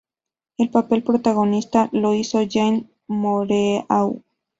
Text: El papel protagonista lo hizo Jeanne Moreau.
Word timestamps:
El 0.57 0.71
papel 0.71 1.03
protagonista 1.03 1.87
lo 1.91 2.15
hizo 2.15 2.41
Jeanne 2.41 2.89
Moreau. 3.07 4.23